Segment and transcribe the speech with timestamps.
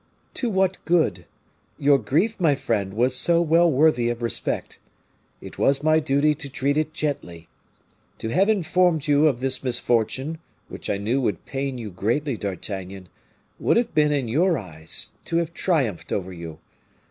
[0.33, 1.25] "To what good?
[1.77, 4.79] Your grief, my friend, was so well worthy of respect.
[5.41, 7.47] It was my duty to treat it gently.
[8.17, 12.35] To have informed you of this misfortune, which I knew would pain you so greatly,
[12.35, 13.09] D'Artagnan,
[13.59, 16.57] would have been, in your eyes, to have triumphed over you.